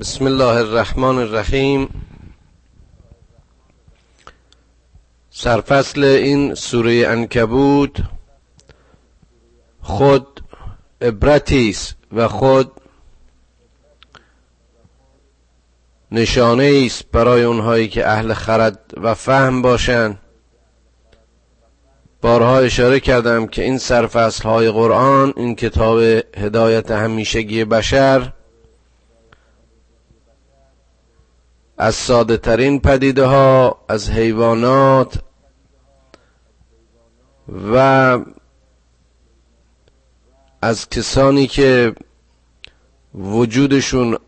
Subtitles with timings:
[0.00, 1.88] بسم الله الرحمن الرحیم.
[5.30, 7.98] سرفصل این سوره انکبود
[9.82, 10.40] خود
[11.00, 11.76] عبرتی
[12.12, 12.72] و خود
[16.12, 20.18] نشانه است برای اونهایی که اهل خرد و فهم باشند
[22.20, 25.98] بارها اشاره کردم که این سرفصل های قرآن این کتاب
[26.36, 28.32] هدایت همیشگی بشر
[31.78, 35.18] از ساده ترین پدیده ها از حیوانات
[37.72, 38.18] و
[40.62, 41.94] از کسانی که
[43.14, 44.18] وجودشون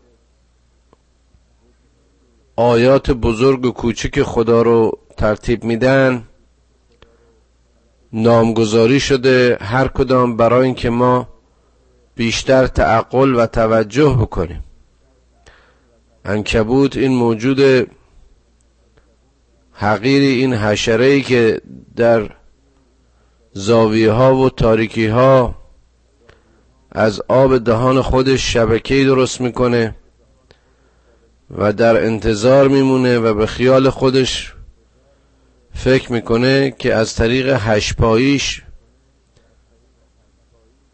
[2.55, 6.23] آیات بزرگ و کوچک خدا رو ترتیب میدن
[8.13, 11.27] نامگذاری شده هر کدام برای اینکه ما
[12.15, 14.63] بیشتر تعقل و توجه بکنیم.
[16.27, 17.87] انکبوت این موجود
[19.71, 21.61] حقیری این حشره ای که
[21.95, 22.29] در
[23.53, 25.55] زاویه ها و تاریکی ها
[26.91, 29.95] از آب دهان خودش شبکه درست می‌کنه
[31.57, 34.53] و در انتظار میمونه و به خیال خودش
[35.73, 38.63] فکر می‌کنه که از طریق هشپاییش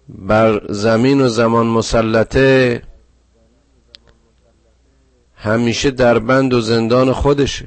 [0.09, 2.81] بر زمین و زمان مسلطه
[5.43, 7.65] همیشه در بند و زندان خودشه.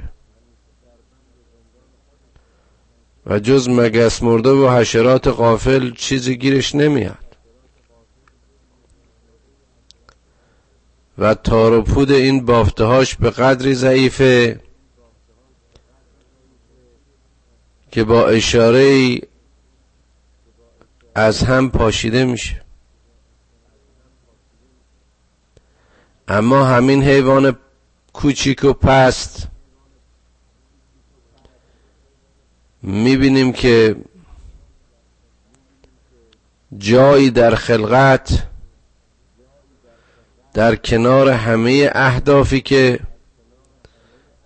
[3.26, 7.36] و جز مگس مرده و حشرات قافل چیزی گیرش نمیاد.
[11.18, 14.60] و تار و پود این بافتهاش به قدری ضعیفه
[17.90, 19.18] که با اشاره
[21.14, 22.62] از هم پاشیده میشه.
[26.28, 27.56] اما همین حیوان
[28.16, 29.48] کوچیک و پست.
[32.82, 33.96] می‌بینیم که
[36.78, 38.42] جایی در خلقت
[40.54, 43.00] در کنار همه اهدافی که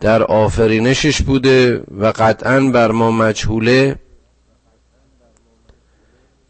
[0.00, 3.97] در آفرینشش بوده و قطعا بر ما مجهوله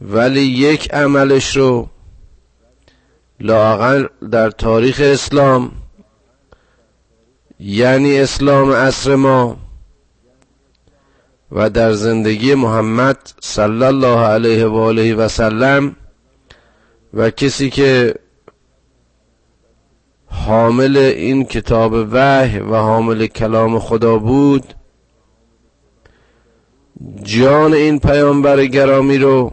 [0.00, 1.88] ولی یک عملش رو
[3.40, 5.79] لاقل در تاریخ اسلام
[7.62, 9.56] یعنی اسلام عصر ما
[11.52, 15.96] و در زندگی محمد صلی الله علیه و آله و سلم
[17.14, 18.14] و کسی که
[20.26, 24.74] حامل این کتاب وحی و حامل کلام خدا بود
[27.22, 29.52] جان این پیامبر گرامی رو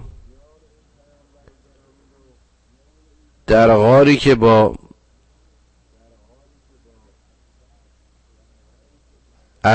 [3.48, 4.76] در غاری که با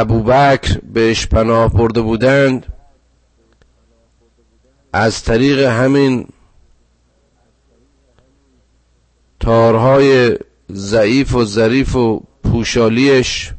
[0.01, 2.67] ابوبکر بهش پناه برده بودند.
[4.93, 6.29] از طریق همین
[9.41, 10.39] تارهای
[10.73, 13.53] ضعیف و ظریف و پوشالیش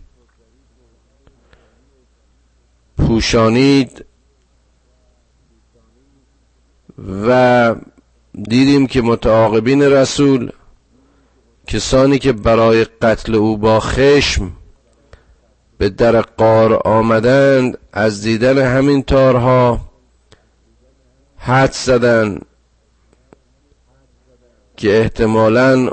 [2.97, 4.05] پوشانید
[7.27, 7.75] و
[8.33, 10.51] دیدیم که متعاقبین رسول
[11.67, 14.51] کسانی که برای قتل او با خشم
[15.77, 19.79] به در قار آمدند از دیدن همین تارها
[21.37, 22.39] حد زدن
[24.77, 25.89] که احتمالا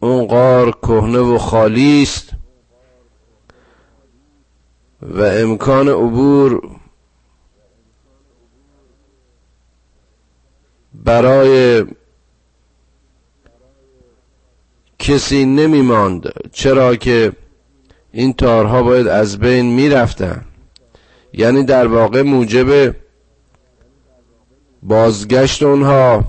[0.00, 2.30] اون قار کهنه و خالی است
[5.02, 6.60] و امکان عبور
[10.94, 11.84] برای
[14.98, 17.32] کسی نمی ماند چرا که
[18.14, 20.44] این تارها باید از بین می‌رفتن.
[21.32, 22.96] یعنی در واقع موجب
[24.82, 26.24] بازگشت اونها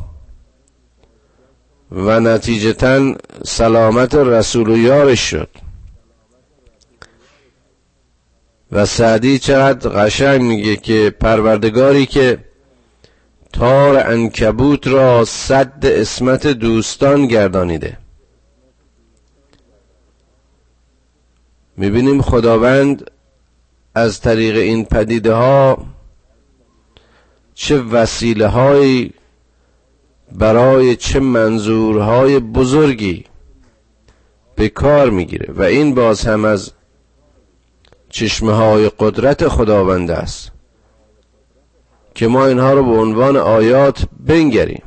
[1.92, 5.50] و نتیجتا سلامت رسول و یارش شد.
[8.72, 12.38] و سعدی چقدر قشنگ میگه که پروردگاری که
[13.54, 17.98] تار انکبوت را صد اسمت دوستان گردانیده.
[21.78, 23.12] می‌بینیم خداوند
[23.96, 25.78] از طریق این پدیده ها
[27.54, 29.14] چه وسیله هایی
[30.32, 33.26] برای چه منظورهای بزرگی
[34.56, 35.54] به کار می‌گیره.
[35.54, 36.72] و این باز هم از
[38.10, 40.52] چشمه های قدرت خداوند است
[42.16, 44.84] که ما اینها رو به عنوان آیات بنگریم.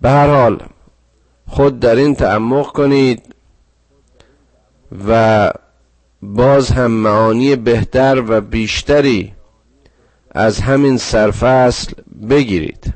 [0.00, 0.62] به هر حال
[1.48, 3.25] خود در این تعمق کنید.
[5.08, 5.52] و
[6.22, 9.32] باز هم معانی بهتر و بیشتری
[10.30, 11.92] از همین سرفصل
[12.30, 12.94] بگیرید.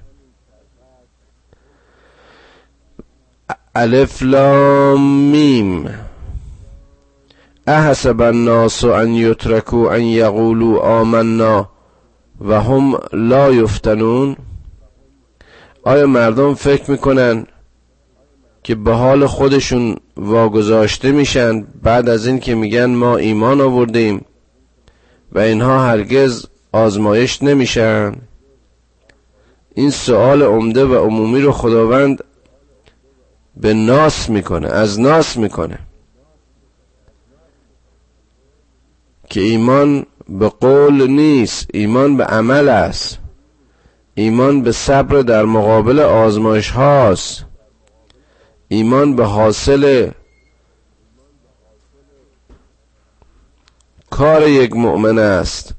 [3.74, 5.90] الف لام میم.
[7.66, 11.68] احسب الناس ان یترکوا ان یقولوا آمنا
[12.40, 14.36] و هم لا یفتنون.
[15.82, 17.46] آیا مردم فکر می‌کنن
[18.62, 24.24] که به حال خودشون واگذاشته میشن بعد از این که میگن ما ایمان آوردیم
[25.32, 28.12] و اینها هرگز آزمایش نمیشن.
[29.74, 32.24] این سوال عمده و عمومی رو خداوند
[33.56, 35.78] به ناس می‌کنه از ناس می‌کنه
[39.30, 43.18] که ایمان به قول نیست ایمان به عمل است
[44.14, 47.44] ایمان به صبر در مقابل آزمایش هاست.
[48.72, 50.10] ایمان به حاصل
[54.10, 55.74] کار یک مؤمن است.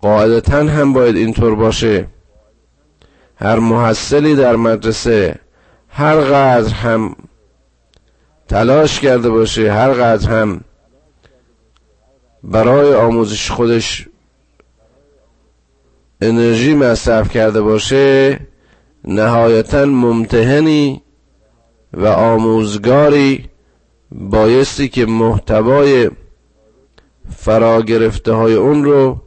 [0.00, 2.06] قاعدتا هم باید اینطور باشه.
[3.36, 5.38] هر محصلی در مدرسه
[5.88, 7.16] هر قدر هم
[8.48, 10.60] تلاش کرده باشه هر قدر هم
[12.42, 14.08] برای آموزش خودش
[16.20, 18.40] انرژی مصرف کرده باشه
[19.04, 21.02] نهایتا ممتحنی
[21.92, 23.48] و آموزگاری
[24.12, 26.10] بایستی که محتوای
[27.36, 29.20] فرا گرفته های اون رو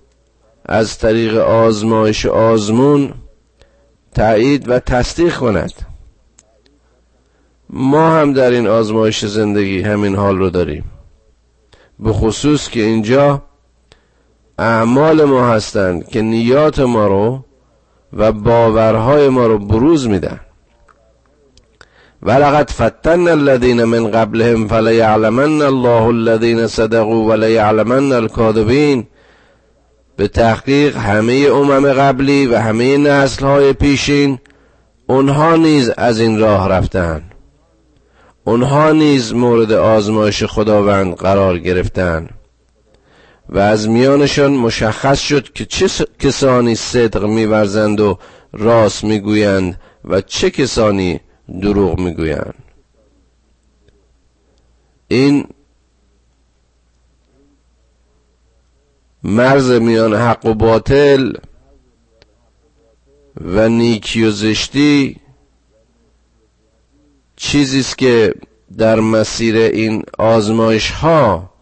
[0.65, 3.13] از طریق آزمایش آزمون
[4.15, 5.71] تایید و تصدیق کند.
[7.69, 10.83] ما هم در این آزمایش زندگی همین حال رو داریم.
[11.99, 13.41] به خصوص که اینجا
[14.57, 17.45] اعمال ما هستند که نیات ما رو
[18.15, 20.39] و باورهای ما رو بروز میدن.
[22.23, 29.07] ولقد فتن الذين من قبلهم فليعلمن الله الذين صدقوا وليعلمن الكاذبين
[30.17, 34.39] به تحقیق همه امم قبلی و همه نسل های پیشین
[35.07, 37.21] اونها نیز از این راه رفتن.
[38.43, 42.29] اونها نیز مورد آزمایش خداوند قرار گرفتن.
[43.49, 48.17] و از میانشان مشخص شد که چه کسانی صدق میورزند و
[48.53, 51.19] راست می‌گویند و چه کسانی
[51.61, 52.55] دروغ می‌گویند.
[55.07, 55.47] این
[59.23, 61.33] مرز میان حق و باطل
[63.41, 65.19] و نیکی و زشتی
[67.35, 68.33] چیزی است که
[68.77, 71.54] در مسیر این آزمایش ها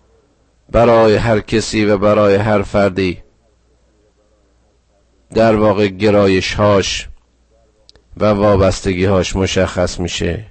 [0.72, 3.24] برای هر کسی و برای هر فردی.
[5.36, 7.08] در واقع گرایش هاش
[8.18, 10.46] و وابستگی هاش مشخص میشه.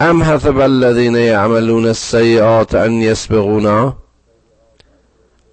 [0.00, 3.96] ام حسب الذین یعملون السیئات ان یسبقونا؟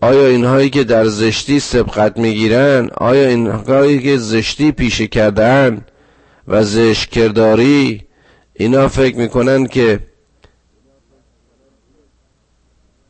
[0.01, 5.85] آیا اینهایی که در زشتی سبقت می‌گیرن آیا اینهایی که زشتی پیشه کردن
[6.47, 8.07] و زشت کرداری
[8.53, 9.99] اینا فکر می‌کنن که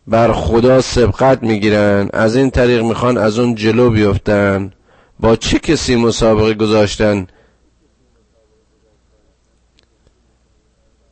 [0.08, 2.10] بر خدا سبقت می‌گیرن.
[2.14, 4.74] از این طریق می‌خوان از اون جلو بیفتن.
[5.20, 7.28] با چه کسی مسابقه گذاشتن؟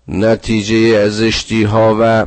[0.07, 2.25] نتیجه زشتی ها و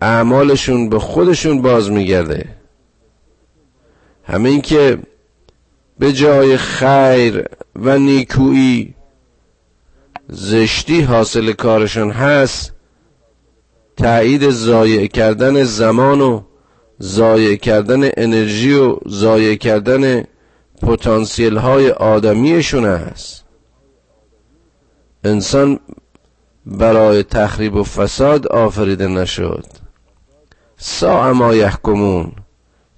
[0.00, 2.48] اعمالشون به خودشون باز میگرده.
[4.24, 4.98] همین که
[5.98, 7.44] به جای خیر
[7.76, 8.94] و نیکویی
[10.28, 12.72] زشتی حاصل کارشون هست
[13.98, 16.40] تایید ضایع کردن زمان و
[17.02, 20.24] ضایع کردن انرژی و ضایع کردن
[20.82, 23.44] پتانسیل های آدمیشون است.
[25.24, 25.80] انسان
[26.66, 29.64] برای تخریب و فساد آفریده نشد.
[30.76, 32.32] سا ما یحکمون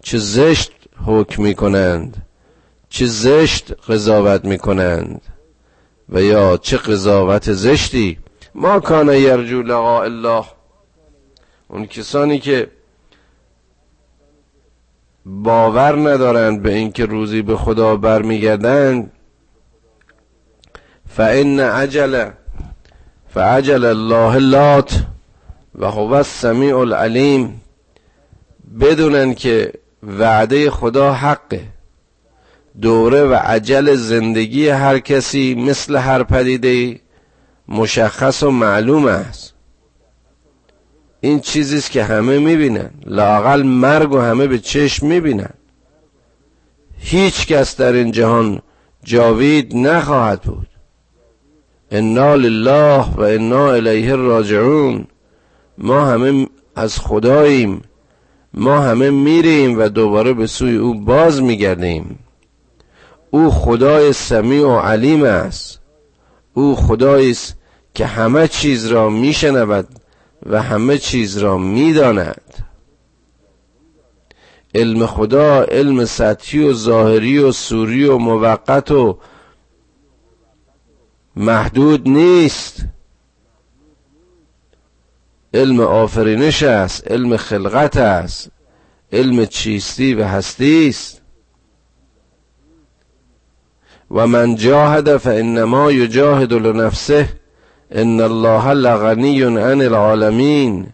[0.03, 0.73] چه زشت
[1.07, 2.27] حکم می کنند
[2.89, 5.21] چه زشت قضاوت می کنند
[6.09, 8.19] و یا چه قضاوت زشتی؟
[8.55, 10.45] ما کان یرجو لقاء الله.
[11.71, 12.71] اون کسانی که
[15.27, 19.13] باور ندارند به اینکه روزی به خدا برمیگردند
[21.09, 22.31] فان عجل
[23.35, 25.05] فعجل الله لات
[25.75, 27.61] و هو السمیع العلیم
[28.81, 29.73] بدونن که
[30.03, 31.63] وعده خدا حقه.
[32.83, 37.01] دوره و عجل زندگی هر کسی مثل هر پدیده
[37.69, 39.50] مشخص و معلوم است.
[41.21, 42.91] این چیزیست که همه می‌بینن.
[43.07, 45.55] لاقل مرگ و همه به چشم می‌بینن.
[46.99, 48.63] هیچ کس در این جهان
[49.05, 50.67] جاوید نخواهد بود.
[51.91, 55.07] انا لله و انا الیه راجعون
[55.79, 56.47] ما همه
[56.77, 57.83] از خداییم.
[58.55, 62.19] ما همه میریم و دوباره به سوی او باز میگردیم.
[63.31, 65.81] او خدای سمیع و علیم است.
[66.55, 67.57] او خدایی است
[67.95, 70.00] که همه چیز را میشنود.
[70.47, 72.65] و همه چیز را می‌داند.
[74.75, 79.19] علم خدا علم سطحی و ظاهری و سوری و موقت و
[81.37, 82.85] محدود نیست.
[85.55, 88.51] علم آفرینش است علم خلقت است
[89.13, 91.23] علم چیستی و هستی است.
[94.11, 97.40] و من جاهد فانما یجاهد لنفسه.
[97.91, 100.87] ان الله لغنی عن العالمین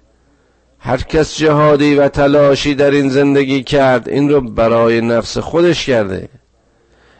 [0.79, 6.29] هر کس جهادی و تلاشی در این زندگی کرد این رو برای نفس خودش کرده.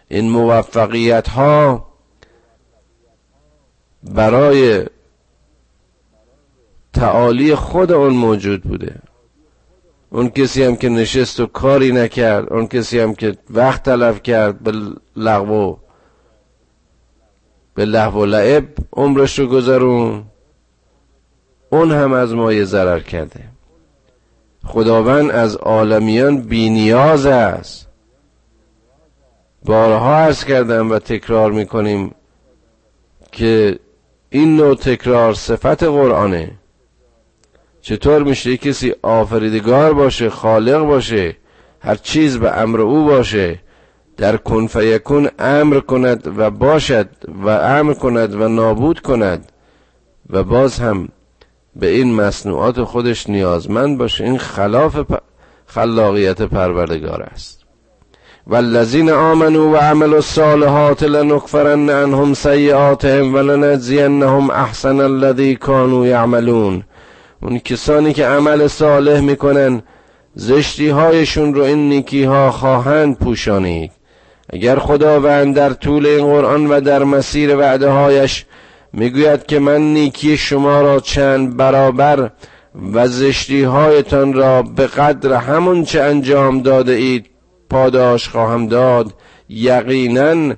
[0.09, 1.87] این موفقیت ها
[4.03, 4.85] برای
[6.93, 8.95] تعالی خود اون موجود بوده.
[10.11, 14.61] اون کسی هم که نشست و کاری نکرد اون کسی هم که وقت تلف کرد
[14.61, 14.73] به
[15.17, 15.77] لغو.
[17.77, 20.25] به لحو و لعب عمرش رو گذرون
[21.71, 23.41] اون هم از مایه ضرر کرده.
[24.65, 27.89] خداوند از عالمیان بینیاز است.
[29.65, 32.15] بارها عرض کردم و تکرار می‌کنیم
[33.33, 33.79] که
[34.31, 36.53] این نوع تکرار صفت قرآنه.
[37.81, 41.37] چطور میشه کسی آفریدگار باشه خالق باشه
[41.81, 43.59] هر چیز به امر او باشه
[44.17, 47.09] در کن فیکون امر کند و باشد
[47.45, 49.53] و امر کند و نابود کند
[50.31, 51.09] و باز هم
[51.77, 54.25] به این مصنوعات خودش نیازمند باشه.
[54.25, 54.97] این خلاف
[55.67, 57.63] خلاقیت پروردگار است.
[58.47, 66.83] والذین آمنوا و عملوا الصالحات لنکفرن عنهم سیئاتهم ولنجزینهم احسن الذی كانوا یعملون.
[67.43, 69.83] اون کسانی که عمل صالح می‌کنن
[70.35, 73.96] زشتی هایشون رو این نیکی ها خواهند پوشانید.
[74.51, 78.45] اگر خداوند در طول این قرآن و در مسیر وعده هایش
[78.93, 82.31] می‌گوید که من نیکی شما را چند برابر
[82.93, 87.27] و زشتی هایتان را به قدر همون چه انجام داده اید
[87.71, 89.15] پاداش خواهم داد.
[89.49, 90.55] یقینا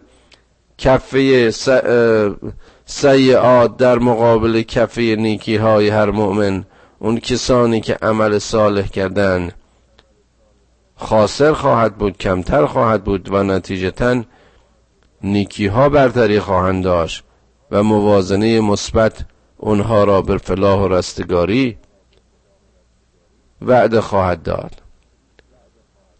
[0.78, 1.50] کفه
[2.86, 6.64] سیعات در مقابل کفه نیکی های هر مؤمن
[6.98, 9.50] اون کسانی که عمل صالح کردن
[10.98, 14.22] خاسر خواهد بود کمتر خواهد بود و نتیجتا
[15.22, 17.24] نیکی ها برتری خواهند داشت
[17.70, 19.24] و موازنه مثبت
[19.56, 21.78] اونها را به فلاح و رستگاری
[23.62, 24.82] وعده خواهد داد.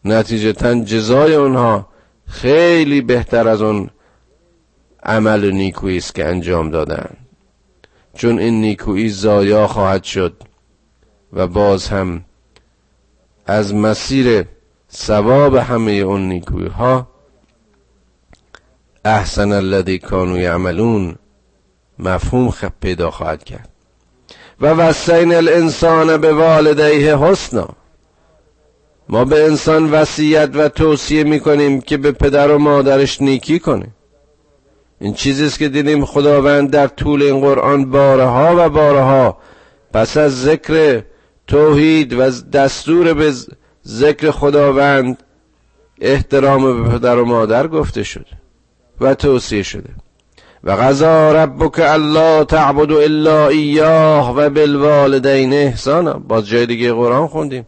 [0.05, 1.89] نتیجتا جزای اونها
[2.27, 3.91] خیلی بهتر از اون
[5.03, 7.17] عمل نیکویی است که انجام دادن.
[8.15, 10.43] چون این نیکویی زایا خواهد شد
[11.33, 12.25] و باز هم
[13.47, 14.47] از مسیر
[14.93, 17.09] ثواب همه اون نیکویی ها
[19.05, 21.17] احسن الذی کانوا یعملون.
[21.99, 23.69] مفهوم خب پیدا خواهد کرد.
[24.61, 27.69] و وسین الانسان به والدیه حسنا.
[29.09, 33.87] ما به انسان وصیت و توصیه می‌کنیم که به پدر و مادرش نیکی کنه.
[35.01, 39.39] این چیزی است که دیدیم خداوند در طول این قرآن بارها و بارها
[39.93, 41.03] پس از ذکر
[41.47, 43.33] توحید و دستور به
[43.89, 45.23] ذکر خداوند
[46.01, 48.25] احترام به پدر و مادر گفته شده
[49.01, 49.91] و توصیه شده.
[50.65, 56.13] و غذا ربک الله تعبد الا ایاه و بالوالدین احسانا.
[56.13, 57.67] باز جای دیگه قرآن خوندیم.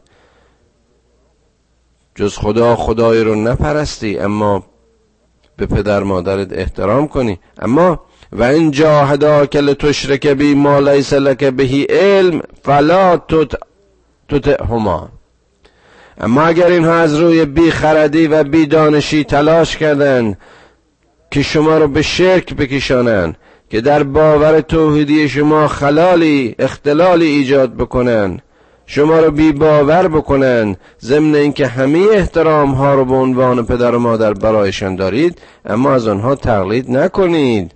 [2.15, 4.65] جز خدا خدای رو نپرستی اما
[5.57, 7.39] به پدر مادرت احترام کنی.
[7.59, 8.01] اما
[8.33, 13.17] و این جاهداک لتشرک بی ما لیس لک بهی علم فلا
[14.29, 15.09] تطعهما.
[16.21, 20.39] اما اگر اینها از روی بی خردی و بی دانشی تلاش کردند
[21.31, 23.37] که شما رو به شرک بکشانند
[23.71, 28.41] که در باور توحیدی شما خلالی اختلالی ایجاد بکنن
[28.87, 33.99] شما رو بی باور بکنن ضمن اینکه همه احترام ها رو به عنوان پدر و
[33.99, 37.73] مادر برایشان دارید اما از آنها تقلید نکنید.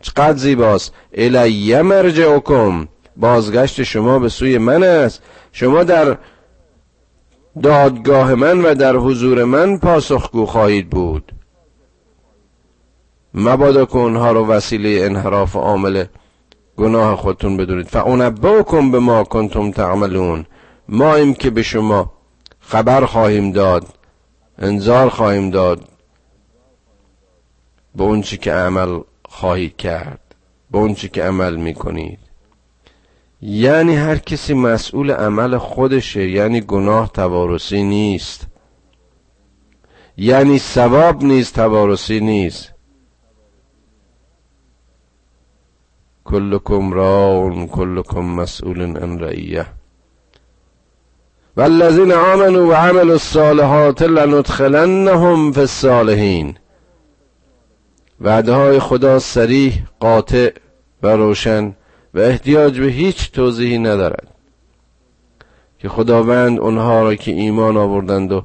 [0.00, 0.92] چقدر زیباست.
[1.14, 2.88] الیه مرجعکم.
[3.16, 5.22] بازگشت شما به سوی من است.
[5.52, 6.16] شما در
[7.62, 11.32] دادگاه من و در حضور من پاسخگو خواهید بود.
[13.34, 16.04] مبادا که اونها رو وسیله انحراف عامل
[16.76, 17.86] گناه خودتون بدونید.
[17.86, 20.46] فعنباکم به ما کنتم تعملون.
[20.88, 22.12] ما ایم که به شما
[22.60, 23.86] خبر خواهیم داد
[24.58, 25.88] انذار خواهیم داد
[27.94, 30.20] به اون که عمل خواهید کرد
[30.70, 32.25] به اون که عمل می‌کنید.
[33.40, 38.46] یعنی هر کسی مسئول عمل خودشه یعنی گناه توارثی نیست.
[40.16, 42.72] یعنی ثواب نیست توارثی نیست.
[46.24, 49.66] کلکم راون کلکم مسئول ان رعیه
[51.56, 56.58] والذین آمنوا و عملوا الصالحات لندخلنهم فی الصالحین.
[58.20, 60.50] وعده های خدا سریح قاطع
[61.02, 61.74] و روشن.
[62.16, 64.28] و احتیاج به هیچ توضیحی ندارد
[65.78, 68.44] که خداوند اونها را که ایمان آوردند و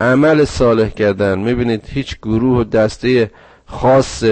[0.00, 1.38] عمل صالح کردند.
[1.38, 3.30] می‌بینید هیچ گروه و دسته
[3.66, 4.24] خاص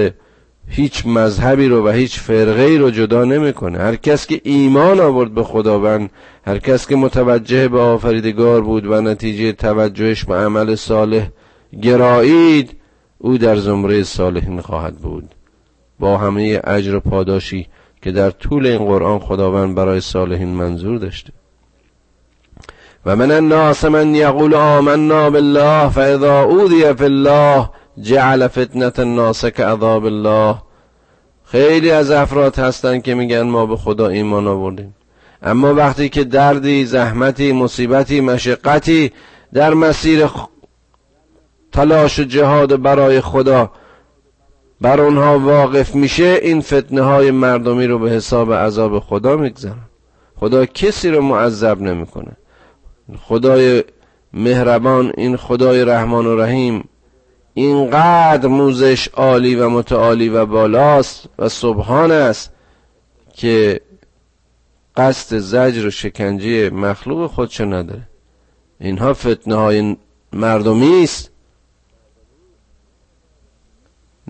[0.69, 3.79] هیچ مذهبی رو و هیچ فرقه رو جدا نمی‌کنه.
[3.79, 6.11] هر کس که ایمان آورد به خداوند
[6.47, 11.29] هر کس که متوجه به آفریدگار بود و نتیجه توجهش به عمل صالح
[11.83, 12.77] گرایید
[13.19, 15.35] او در زمره صالحین خواهد بود.
[15.99, 17.67] با همه اجر و پاداشی
[18.02, 21.33] که در طول این قرآن خداوند برای صالحین منظور داشته.
[23.07, 30.04] و من الناس من یقول آمنا بالله فاذا اوذی فی الله جعل فتنة الناس عذاب
[30.04, 30.57] الله.
[31.45, 34.95] خیلی از افراد هستند که میگن ما به خدا ایمان آوردیم.
[35.42, 39.12] اما وقتی که دردی زحمتی مصیبتی مشقتی
[39.54, 40.26] در مسیر
[41.73, 43.71] تلاش و جهاد برای خدا
[44.81, 49.89] بر اونها واقف میشه این فتنه های مردمی رو به حساب عذاب خدا می‌گذارن.
[50.37, 52.37] خدا کسی رو معذب نمی‌کنه.
[53.23, 53.85] خدای
[54.33, 56.89] مهربان این خدای رحمان و رحیم
[57.55, 62.53] اینقدر موزش عالی و متعالی و بالاست و سبحان است
[63.35, 63.81] که
[64.97, 68.09] قصد زجر و شکنجه مخلوق خودشو نداره.
[68.81, 69.97] اینها فتنه های
[70.33, 71.31] مردمی است.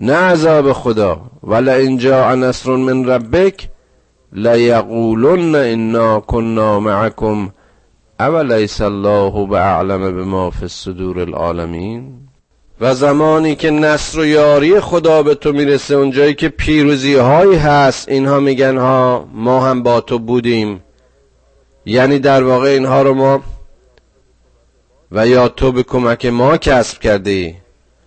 [0.01, 3.69] نه عذاب خدا ولا این جاء نصر من ربک
[4.33, 7.49] لیقولن انا كنا معكم
[8.19, 12.13] اولیس الله باعلم بما فی الصدور العالمین؟
[12.81, 18.09] و زمانی که نصر و یاری خدا به تو می‌رسه اونجایی که پیروزی هایی هست
[18.09, 20.83] اینها میگن ها ما هم با تو بودیم.
[21.85, 23.41] یعنی در واقع اینها رو ما
[25.11, 27.55] و یا تو به کمک ما کسب کرده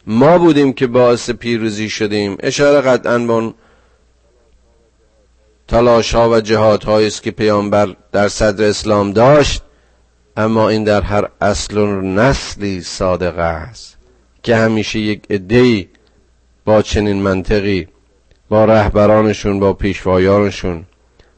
[0.07, 2.37] ما بودیم که باعث پیروزی شدیم.
[2.41, 3.55] اشاره قطعا به اون
[5.69, 9.63] تلاش ها و جهات است که پیامبر در صدر اسلام داشت
[10.37, 13.97] اما این در هر اصل و نسلی صادق است
[14.43, 15.89] که همیشه یک ادهی
[16.65, 17.89] با چنین منطقی
[18.49, 20.85] با رهبرانشون با پیشوایانشون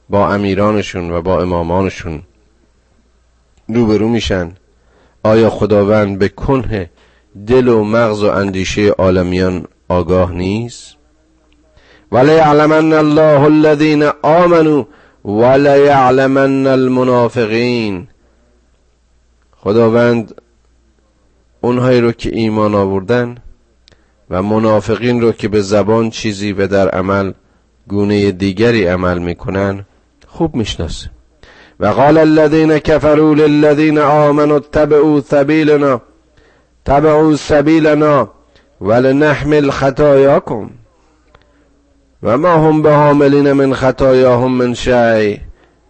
[0.08, 2.22] با امیرانشون و با امامانشون
[3.68, 4.52] روبرو میشن.
[5.22, 6.90] آیا خداوند به کنه
[7.46, 10.96] دل و مغز و اندیشه عالمیان آگاه نیست؟
[12.12, 14.84] یعلمن الله الذین آمنوا
[15.76, 18.08] یعلمن المنافقین.
[19.56, 20.34] خداوند
[21.60, 23.36] اونهایی رو که ایمان آوردن
[24.30, 27.32] و منافقین رو که به زبان چیزی و در عمل
[27.88, 29.86] گونه دیگری عمل می‌کنن
[30.26, 31.10] خوب می‌شناسه.
[31.80, 36.00] و قال الذين كفروا للذين آمنوا اتبعوا سبيلنا
[36.86, 38.28] تبعوا سبيلنا
[38.80, 40.70] ولنحمل خطاياكم
[42.22, 45.38] وما هم بحاملين من خطاياهم من شيء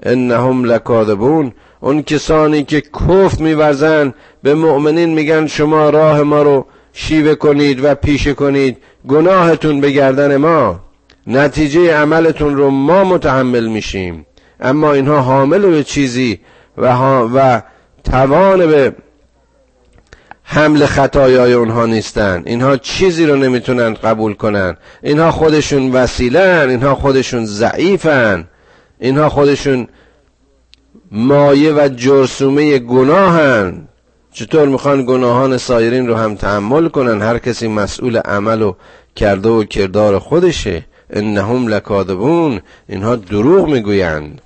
[0.07, 7.35] انهم لكاذبون اون کسانی که کف میورزن به مؤمنین میگن شما راه ما رو شیوه
[7.35, 8.77] کنید و پیشه کنید.
[9.09, 10.81] گناهتون به گردن ما.
[11.27, 14.27] نتیجه عملتون رو ما متحمل میشیم.
[14.61, 16.41] اما اینها حامل به چیزی
[16.79, 16.87] و,
[17.35, 17.61] و
[18.05, 18.95] توان به
[20.49, 22.43] حمل خطایای اونها نیستن.
[22.47, 24.77] اینها چیزی رو نمی‌تونن قبول کنن.
[25.03, 28.45] اینها خودشون وسیلن اینها خودشون ضعیفن.
[28.99, 29.89] اینها خودشون
[31.11, 33.89] مایه و جرسومه گناهن.
[34.33, 38.75] چطور می‌خوان گناهان سایرین رو هم تحمل کنن؟ هر کسی مسئول عمل و
[39.17, 40.85] کرده و کردار خودشه.
[41.11, 42.61] انهم لکاذبون.
[42.89, 44.41] اینها دروغ می‌گویند.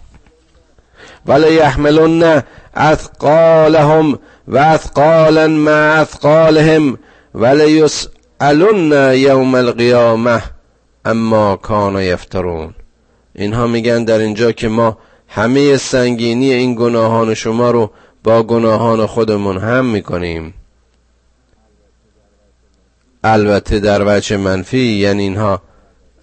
[1.26, 2.42] ولی یحملن
[2.74, 4.18] اثقالهم
[4.50, 6.98] و اثقالا ما اثقالهم
[7.34, 10.42] ولی یسالون یوم القیامه
[11.04, 12.74] اما کان یفترون.
[13.34, 17.90] اینها میگن در اینجا که ما همه سنگینی این گناهان شما رو
[18.24, 20.54] با گناهان خودمون هم می‌کنیم.
[23.24, 25.62] البته در وجه منفی یعنی اینها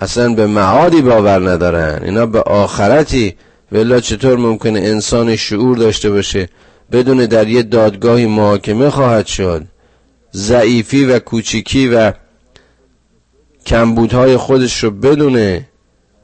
[0.01, 2.03] اصلا به معادی باور ندارن.
[2.03, 3.35] اینا به آخرتی
[3.71, 6.49] ولی چطور ممکنه انسان شعور داشته باشه
[6.91, 9.65] بدون در یه دادگاهی محاکمه خواهد شد.
[10.33, 12.13] ضعیفی و کوچیکی و
[13.65, 15.67] کمبودهای خودش رو بدونه.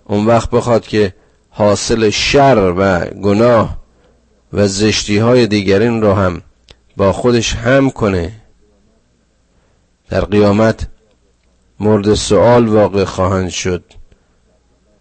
[0.05, 1.13] اون وقت بخواد که
[1.49, 3.77] حاصل شر و گناه
[4.53, 6.41] و زشتی های دیگرین رو هم
[6.97, 8.31] با خودش هم کنه.
[10.09, 10.87] در قیامت
[11.79, 13.83] مورد سوال واقع خواهند شد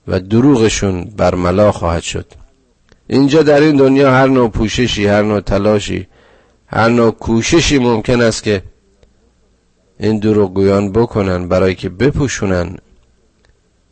[0.08, 2.26] و دروغشون برملا خواهد شد.
[3.12, 6.06] اینجا در این دنیا هر نوع پوششی هر نوع تلاشی
[6.66, 8.62] هر نوع کوششی ممکن است که
[10.00, 12.76] این دروغگویان بکنن برای که بپوشونن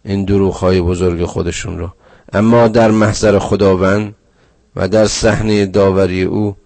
[0.05, 1.93] این دروغ بزرگ خودشون رو.
[2.33, 4.15] اما در محضر خداوند
[4.77, 6.57] و در صحنه داوری او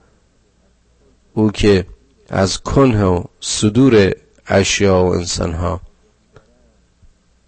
[1.34, 1.86] او که
[2.28, 4.12] از کنه و صدور
[4.46, 5.80] اشیا و انسانها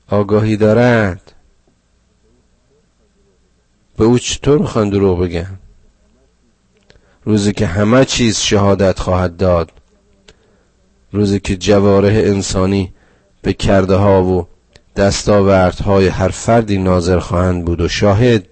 [0.08, 1.35] آگاهی دارد.
[3.96, 5.58] به او چطور می‌خوان دروغ بگن؟
[7.24, 9.72] روزی که همه چیز شهادت خواهد داد.
[11.12, 12.92] روزی که جواره انسانی
[13.42, 14.46] به کرده ها و
[15.84, 18.46] های هر فردی ناظر خواهند بود و شاهد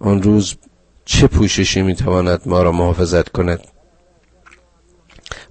[0.00, 0.54] آن روز
[1.04, 3.60] چه پوششی می‌تواند ما را محافظت کند؟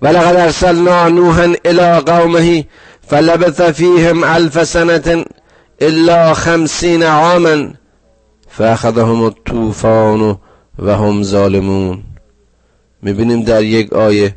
[0.01, 2.65] ولقد ارسلنا نوحا الى قومه
[3.07, 5.25] فلبث فيهم الف سنه
[5.81, 7.73] الا خمسین عاما.
[8.57, 10.37] فاخذهم الطوفان
[10.79, 12.03] و هم ظالمون.
[13.01, 14.35] می‌بینیم در یک آیه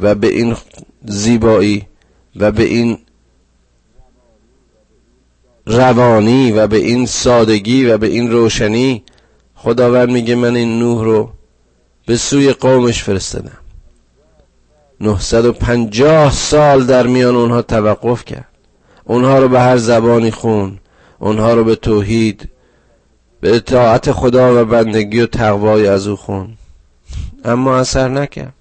[0.00, 0.56] و به این
[1.04, 1.86] زیبایی
[2.36, 2.98] و به این
[5.66, 9.02] روانی و به این سادگی و به این روشنی
[9.54, 11.30] خداوند میگه من این نوح رو
[12.06, 13.58] به سوی قومش فرستادم.
[15.00, 18.48] 950 سال در میان اونها توقف کرد.
[19.04, 20.78] اونها رو به هر زبانی خون
[21.18, 22.48] اونها رو به توحید
[23.44, 26.48] به اطاعت خدا و بندگی و تقوای از او خون.
[27.44, 28.52] اما اثر نکرد.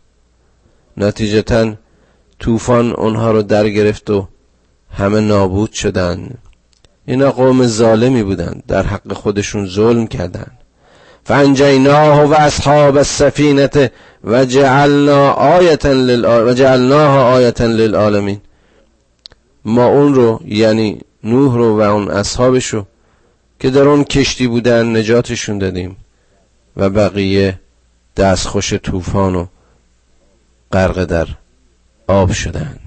[0.98, 1.74] نتیجتا
[2.39, 4.28] طوفان اونها رو در گرفت و
[4.91, 6.38] همه نابود شدند
[7.06, 8.63] اینا قوم ظالمی بودند.
[8.67, 10.58] در حق خودشون ظلم کردند.
[11.26, 13.91] فانجیناه و اصحاب السفینه
[14.24, 15.89] و جعلنا آیتا
[16.46, 18.41] و جعلناها آیتا للعالمین.
[19.65, 22.86] ما اون رو یعنی نوح رو و اون اصحابش رو
[23.63, 25.95] که در اون کشتی بودن نجاتشون دادیم
[26.78, 27.60] و بقیه
[28.17, 29.45] دستخوش طوفان و
[30.71, 31.28] غرق در
[32.08, 32.80] آب شدن.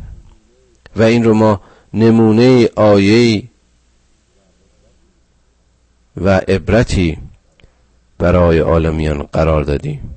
[0.96, 1.60] و این رو ما
[1.94, 3.48] نمونه آیهی
[6.16, 7.18] و عبرتی
[8.18, 10.14] برای عالمیان قرار دادیم.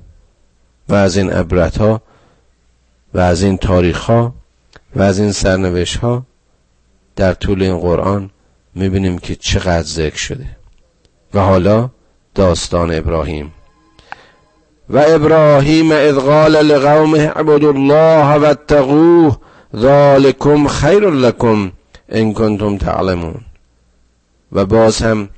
[0.88, 2.02] و از این عبرت ها
[3.14, 4.34] و از این تاریخ ها
[4.96, 6.26] و از این سرنوشت ها
[7.16, 8.30] در طول این قرآن
[8.74, 10.46] می‌بینیم که چقدر ذکر شده.
[11.34, 11.90] و حالا
[12.34, 13.52] داستان ابراهیم.
[14.90, 19.38] و ابراهیم اذ قال اعبدوا الله واتقوه
[19.76, 21.72] ذالکم خیر لکم
[22.08, 23.40] ان کنتم تعلمون.
[24.52, 25.28] و باز هم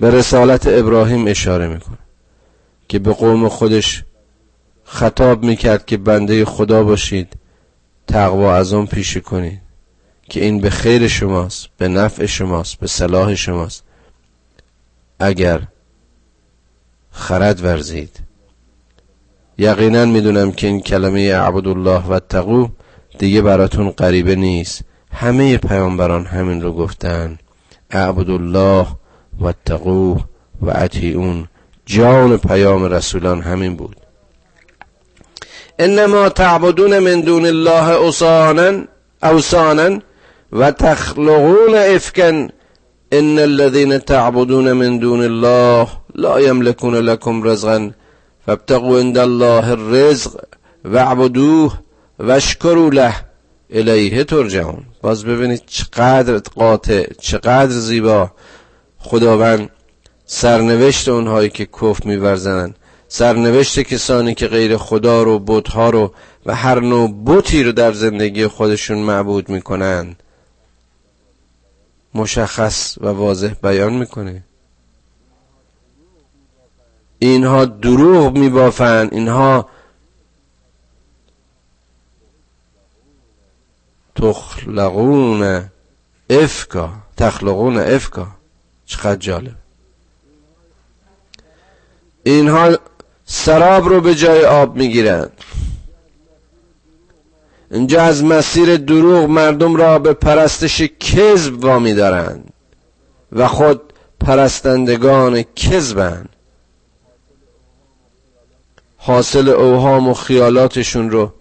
[0.00, 1.98] به رسالت ابراهیم اشاره می‌کنه
[2.88, 4.04] که به قوم خودش
[4.84, 7.32] خطاب می‌کرد که بنده خدا باشید
[8.06, 9.61] تقوا از اون پیشه کنید.
[10.32, 13.84] که این به خیر شماست به نفع شماست به صلاح شماست.
[15.18, 15.60] اگر
[17.10, 18.16] خرد ورزید.
[19.58, 22.68] یقینا می‌دونم که این کلمه عبدالله و تقو
[23.18, 24.80] دیگه براتون غریبه نیست.
[25.12, 27.38] همه پیامبران همین رو گفتن.
[27.90, 28.86] عبدالله
[29.40, 30.18] و تقو
[30.62, 31.48] و اطیعون.
[31.86, 33.96] جان پیام رسولان همین بود.
[35.78, 38.84] انما تعبدون من دون الله اوسانا
[39.22, 40.00] اوسانا
[40.52, 42.48] و تخلقون افکن
[43.12, 47.92] ان الذين تعبدون من دون الله لا يملكون لكم رزقا
[48.46, 50.30] فابتغوا عند الله الرزق
[50.84, 51.72] واعبدوه
[52.18, 53.14] واشكروا له
[53.70, 54.82] الیه ترجعون.
[55.02, 58.30] باز ببینید چقدر قاطع چقدر زیبا.
[58.98, 59.70] خداوند
[60.26, 62.74] سرنوشت اونهایی که کف میورزنن
[63.08, 66.12] سرنوشت کسانی که غیر خدا رو بتها رو
[66.46, 70.16] و هر نوع بتی رو در زندگی خودشون معبود می‌کنن.
[72.14, 74.42] مشخص و واضح بیان می‌کنه.
[77.18, 79.68] اینها دروغ میبافن اینها
[84.14, 85.70] تخلقون
[86.30, 88.26] افکا تخلقون افکا.
[88.86, 89.54] چقدر جالب.
[92.22, 92.78] اینها
[93.26, 95.32] سراب رو به جای آب می‌گیرند.
[97.72, 102.52] اینجا از مسیر دروغ مردم را به پرستش کذب وامی دارند
[103.32, 103.80] و خود
[104.20, 106.28] پرستندگان کذبند.
[108.96, 111.32] حاصل اوهام و خیالاتشون رو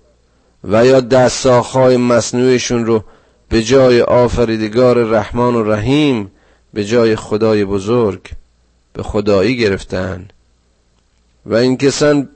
[0.64, 3.04] و یا دستاخهای مصنوعشون رو
[3.50, 6.32] به جای آفریدگار رحمان و رحیم
[6.74, 8.22] به جای خدای بزرگ
[8.94, 10.28] به خدایی گرفتن.
[11.46, 12.30] و این کسان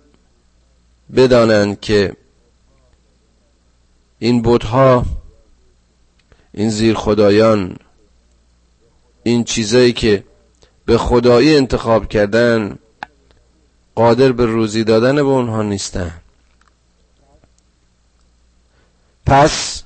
[1.16, 2.14] بدانند که
[4.26, 5.06] این بودها
[6.54, 7.78] این زیر خدایان
[9.24, 10.24] این چیزایی که
[10.86, 12.80] به خدایی انتخاب کردن
[13.96, 16.22] قادر به روزی دادن به اونها نیستن.
[19.26, 19.84] پس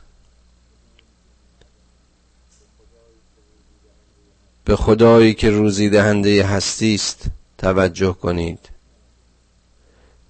[4.65, 7.25] به خدایی که روزی دهنده هستی است
[7.58, 8.69] توجه کنید.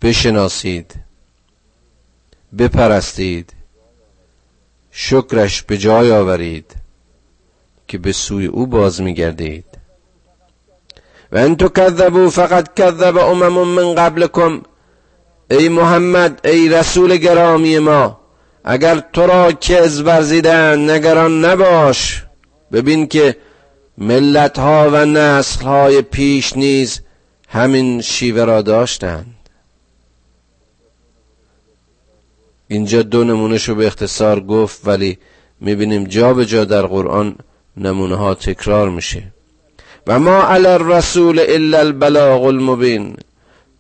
[0.02, 0.96] بشناسید.
[2.58, 3.59] بپرستید.
[5.02, 6.76] شکرش به جای آورید
[7.88, 9.66] که به سوی او باز میگردید.
[11.32, 14.62] و ان کذبو فقط کذب امم من قبلکم.
[15.52, 18.20] ای محمد ای رسول گرامی ما
[18.64, 22.24] اگر تو را کز ورزیدن نگران نباش.
[22.72, 23.36] ببین که
[23.98, 27.02] ملت ها و نسل های پیش نیز
[27.48, 29.39] همین شیوه را داشتند.
[32.72, 35.18] اینجا دو نمونه رو به اختصار گفت ولی
[35.62, 37.36] می‌بینیم جا به جا در قرآن
[37.78, 39.24] نمونه ها تکرار میشه.
[40.08, 43.18] و ما علی الرسول الا البلاغ المبین.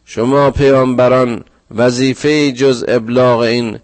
[0.06, 1.44] شما پیامبران
[1.76, 3.80] وظیفه جز ابلاغ این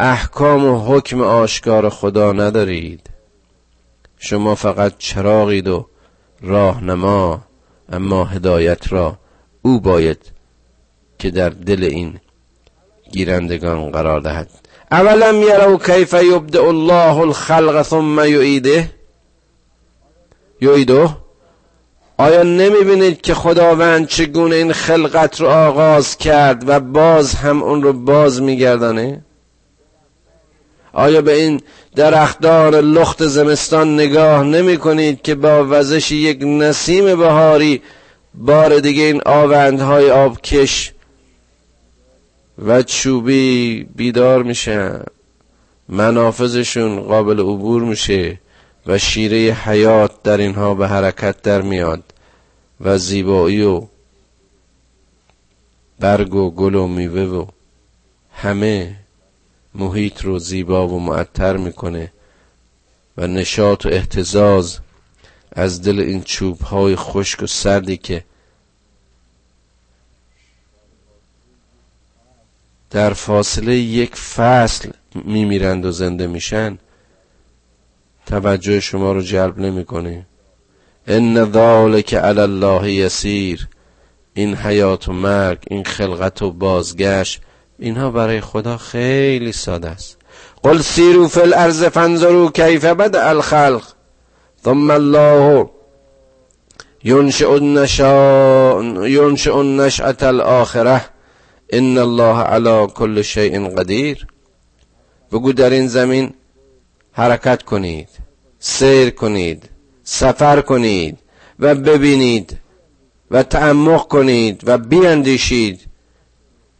[0.00, 3.10] احکام و حکم آشکار خدا ندارید.
[4.18, 5.86] شما فقط چراغید و
[6.42, 7.42] راهنما
[7.92, 9.18] اما هدایت را
[9.62, 10.18] او باید
[11.18, 12.18] که در دل این
[13.12, 14.48] گیرندگان قرار دهد.
[14.90, 18.90] اولم یرو کیف یبدع الله الخلق ثم یعیده؟
[20.60, 21.08] یعیده؟
[22.18, 27.82] آیا نمی بینید که خداوند چگونه این خلقت رو آغاز کرد و باز هم اون
[27.82, 29.20] رو باز میگردانه؟
[30.92, 31.60] آیا به این
[31.96, 37.82] درختان لخت زمستان نگاه نمی کنید که با وزش یک نسیم بهاری
[38.34, 40.91] بار دیگه این آوندهای آبکش
[42.66, 45.02] و چوبی بیدار میشن
[45.88, 48.38] منافذشون قابل عبور میشه
[48.86, 52.02] و شیره حیات در اینها به حرکت در میاد
[52.80, 53.82] و زیبایی و
[56.00, 57.46] برگ و گل و میوه و
[58.32, 58.96] همه
[59.74, 62.12] محیط رو زیبا و معطر می‌کنه
[63.16, 64.78] و نشاط و احتزاز
[65.52, 68.24] از دل این چوب های خشک و سردی که
[72.92, 76.78] در فاصله یک فصل میمیرند و زنده میشن.
[78.26, 80.26] توجه شما رو جلب نمی‌کنه.
[81.06, 83.68] ان ذالک علی الله یسیر.
[84.34, 87.40] این حیات و مرگ این خلقت و بازگشت
[87.78, 90.16] اینها برای خدا خیلی ساده است.
[90.62, 93.82] قل سیرو فی الارض فانظروا کیف بدا الخلق.
[94.64, 95.70] ثم الله
[97.04, 97.50] ينشئ
[99.54, 101.11] النشأة الآخره
[101.72, 104.26] ان الله على كل شيء قدیر
[105.32, 106.34] بگو در این زمین
[107.12, 108.08] حرکت کنید
[108.58, 109.68] سیر کنید
[110.04, 111.18] سفر کنید
[111.58, 112.58] و ببینید
[113.30, 115.80] و تعمق کنید و بیاندیشید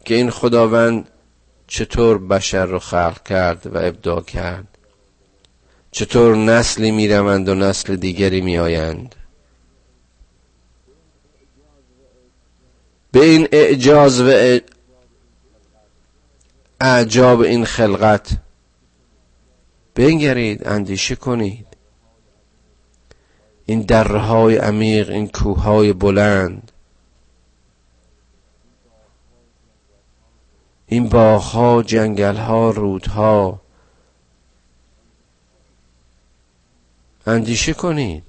[0.05, 1.09] که این خداوند
[1.67, 4.79] چطور بشر رو خلق کرد و ابداع کرد.
[5.91, 9.15] چطور نسلی می‌روند و نسل دیگری میآیند.
[13.13, 14.59] به این اعجاز و
[16.85, 18.39] اعجاب این خلقت.
[19.95, 21.67] بنگرید اندیشه کنید.
[23.67, 26.73] این درهای عمیق این کوههای بلند.
[30.87, 33.61] این باغها جنگلها رودها.
[37.27, 38.25] اندیشه کنید.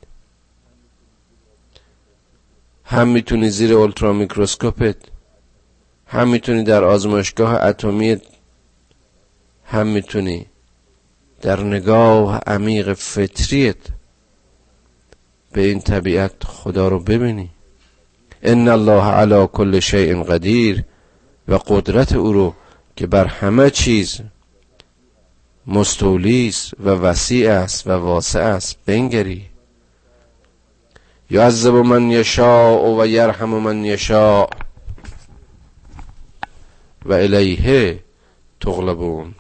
[2.86, 4.98] هم می‌تونی زیر اولترا میکروسکوپت
[6.08, 8.22] هم می‌تونی در آزمایشگاه اتمی
[9.74, 10.46] هم می‌تونی.
[11.42, 13.78] در نگاه عمیق فطریت
[15.52, 17.50] به این طبیعت خدا رو ببینی.
[18.44, 20.84] ان الله علی کل شیء قدیر
[21.48, 22.54] و قدرت او رو
[22.96, 24.20] که بر همه چیز
[25.68, 29.46] مستولی است و وسیع است و واسع است بنگری.
[31.32, 34.50] یعذب من یشاء و یرحم من یشاء
[37.06, 38.00] و الیه
[38.60, 39.36] تغلبون.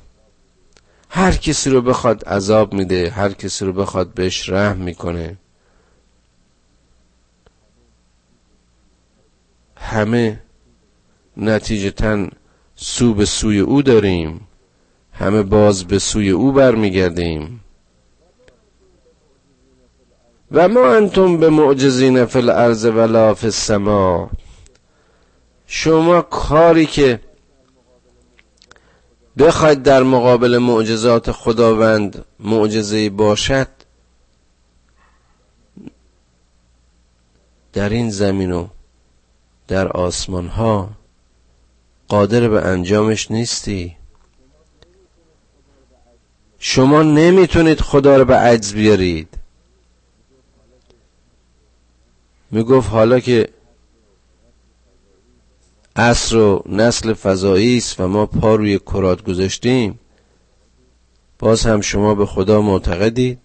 [1.16, 5.38] هر کسی رو بخواد عذاب میده هر کسی رو بخواد بهش رحم می‌کنه.
[9.76, 10.40] همه
[11.38, 12.28] نتیجتا
[12.76, 14.48] سو به سوی او داریم.
[15.14, 17.60] همه باز به سوی او برمیگردیم.
[20.52, 24.30] و ما انتم به معجزین فی الارض ولا فی السما.
[25.68, 27.20] شما کاری که
[29.38, 33.68] بخواید در مقابل معجزات خداوند معجزه باشد
[37.74, 38.68] در این زمین و
[39.68, 40.90] در آسمان ها
[42.08, 43.96] قادر به انجامش نیستی.
[46.60, 49.28] شما نمی‌تونید خدا رو به عجز بیارید.
[52.52, 53.50] می‌گفت حالا که
[55.96, 60.00] عصر و نسل فضایی است و ما پا روی کرات گذاشتیم.
[61.40, 63.40] باز هم شما به خدا معتقدید.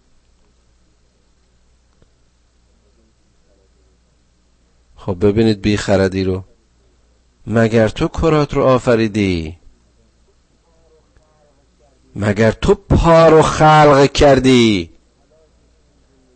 [4.96, 6.44] خب ببینید بی خردی رو.
[7.46, 9.56] مگر تو کرات رو آفریدی؟
[12.16, 14.90] مگر تو پا رو خلق کردی؟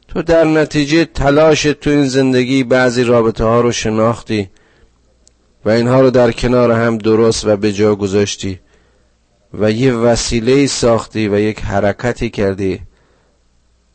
[0.09, 4.51] تو در نتیجه تلاش تو این زندگی بعضی رابطه ها رو شناختی.
[5.65, 8.61] و اینها رو در کنار هم درست و به جا گذاشتی
[9.55, 12.81] و یه وسیله ساختی و یک حرکتی کردی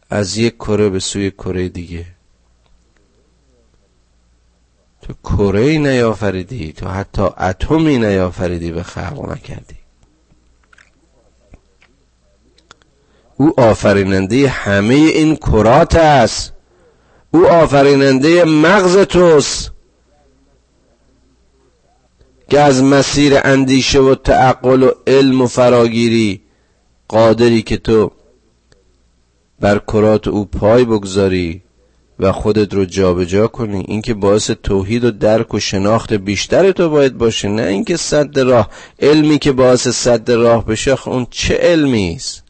[0.10, 2.06] از یک کره به سوی کره دیگه.
[5.02, 9.76] تو کره نیافریدی تو حتی اتمی نیافریدی به خلق نکردی.
[13.38, 16.54] او آفریننده همه این کرات است.
[17.32, 19.72] او آفریننده مغز توست.
[22.50, 26.42] که از مسیر اندیشه و تعقل و علم و فراگیری
[27.08, 28.12] قادری که تو
[29.60, 31.62] بر کرات او پای بگذاری
[32.20, 36.72] و خودت رو جابجا جا کنی این که باعث توحید و درک و شناخت بیشتر
[36.72, 38.70] تو باید باشه نه اینکه صد راه.
[39.00, 42.44] علمی که باعث صد راه بشه اون چه علمی است؟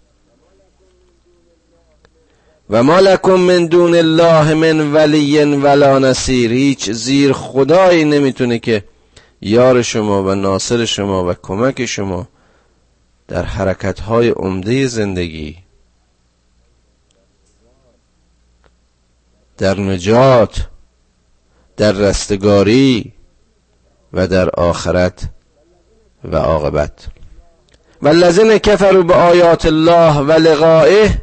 [2.69, 6.51] و ما لکم من دون الله من ولی ولا نصیر.
[6.51, 8.83] هیچ زیر خدایی نمی‌تونه که
[9.41, 12.27] یار شما و ناصر شما و کمک شما
[13.27, 15.57] در حرکت های عمده زندگی
[19.57, 20.67] در نجات
[21.77, 23.13] در رستگاری
[24.13, 25.29] و در آخرت
[26.23, 27.07] و عاقبت.
[28.01, 31.21] والذین کفروا به آیات الله و لقائه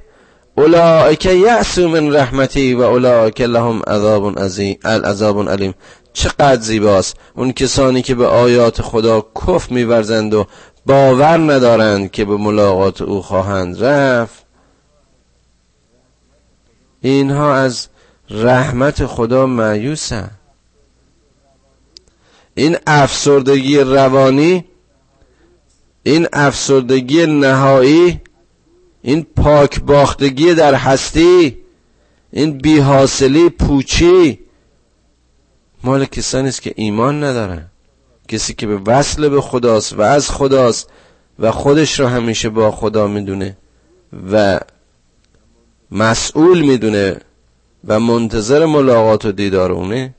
[0.54, 5.74] اولئک یعصو من رحمتی و اولئک لهم عذاب عظیم العذاب علیم.
[6.14, 7.16] چقدر زیباست.
[7.34, 10.46] اون کسانی که به آیات خدا کف میورزند و
[10.86, 14.44] باور ندارند که به ملاقات او خواهند رفت.
[17.00, 17.88] اینها از
[18.30, 20.30] رحمت خدا معیوسن
[22.54, 24.64] این افسردگی روانی
[26.02, 28.20] این افسردگی نهایی
[29.02, 31.56] این پاک باختگی در هستی
[32.32, 34.38] این بیحاصلی پوچی
[35.84, 37.66] مال کسانی است که ایمان ندارن.
[38.28, 40.90] کسی که به وصل به خداست و از خداست
[41.38, 43.56] و خودش رو همیشه با خدا می‌دونه
[44.32, 44.60] و
[45.90, 47.20] مسئول می‌دونه
[47.86, 50.14] و منتظر ملاقات و دیدار اونه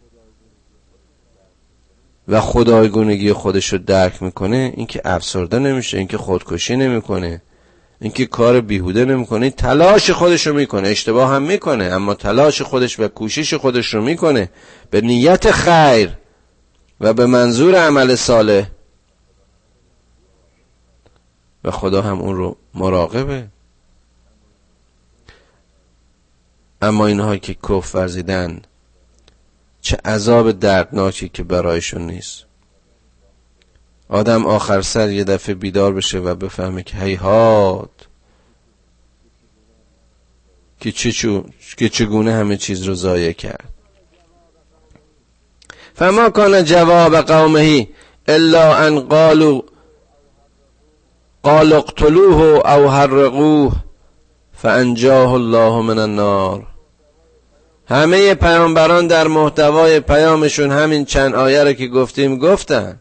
[2.28, 7.41] و خدایگونگی خودش رو درک می‌کنه اینکه افسرده نمیشه اینکه خودکشی نمی‌کنه.
[8.01, 13.08] اینکه کار بیهوده نمی‌کنه تلاش خودش رو می‌کنه اشتباه هم می‌کنه اما تلاش خودش و
[13.08, 14.49] کوشش خودش رو می‌کنه
[14.89, 16.10] به نیت خیر
[17.01, 18.67] و به منظور عمل صالح.
[21.63, 23.47] و خدا هم اون رو مراقبه.
[26.81, 28.62] اما اینها که کف ورزیدن
[29.81, 32.45] چه عذاب دردناکی که برایشون نیست.
[34.09, 37.89] آدم آخر سر یه دفعه بیدار بشه و بفهمه که هیهات
[40.79, 40.91] که,
[41.77, 43.69] که چگونه همه چیز رو ضایع کرد.
[45.95, 47.87] فما کان جواب قومه
[48.27, 49.61] الا ان قالوا
[51.43, 53.73] قال اقتلوه او حرقوه
[54.53, 56.67] فانجاه الله من النار.
[57.88, 62.99] همه پیامبران در محتوای پیامشون همین چند آیه رو که گفتیم گفتن.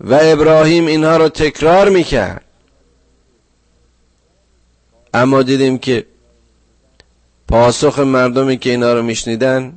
[0.00, 2.44] و ابراهیم اینها رو تکرار می‌کرد.
[5.14, 6.06] اما دیدیم که
[7.48, 9.72] پاسخ مردمی که اینا رو میشنیدن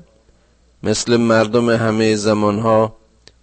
[0.83, 2.95] مثل مردم همه زمانها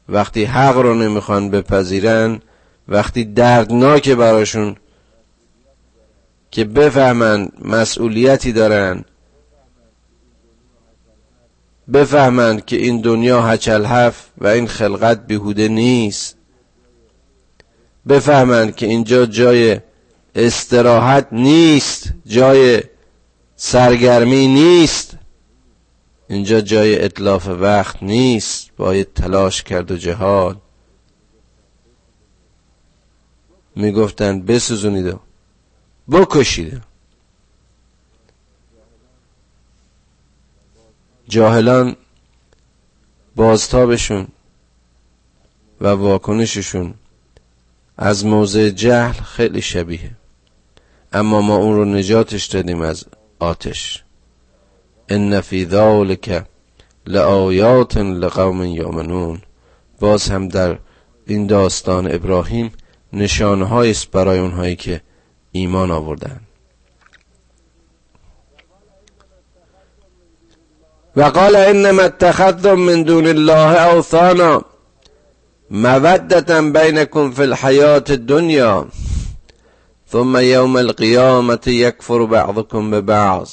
[0.09, 2.41] وقتی حق رو نمی‌خوان بپذیرن
[2.89, 4.77] وقتی دردناک براشون
[6.51, 9.05] که بفهمند مسئولیتی دارن
[11.93, 16.38] بفهمند که این دنیا هچل هف و این خلقت بیهوده نیست.
[18.09, 19.81] بفهمند که اینجا جای
[20.35, 22.83] استراحت نیست جای
[23.57, 25.17] سرگرمی نیست.
[26.29, 30.61] اینجا جای اطلاف وقت نیست باید تلاش کرد و جهاد.
[33.77, 35.21] می‌گفتند بسوزونید و
[36.11, 36.83] بکشید.
[41.29, 41.97] جاهلان
[43.37, 44.27] بازتابشون
[45.81, 46.95] و واکنششون
[47.99, 50.11] از موضع جهل خیلی شبیه.
[51.13, 53.05] اما ما اون رو نجاتش دادیم از
[53.39, 54.05] آتش.
[55.09, 56.45] ان فی ذلک
[57.07, 59.43] لآیات لقوم یؤمنون.
[60.01, 60.79] باز هم در
[61.27, 62.73] این داستان ابراهیم
[63.13, 65.01] نشانه است برای اونهایی که
[65.53, 66.41] ایمان آوردن.
[71.17, 74.65] و قال انما اتخذتم من دون الله اوثانا.
[75.71, 78.87] مودتا بینکم فی الحیات الدنیا
[80.13, 83.49] ثم يوم القيامة يكفر بعضكم ببعض